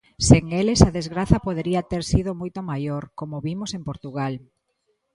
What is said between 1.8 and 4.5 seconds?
ter sido moito maior, como vimos en Portugal.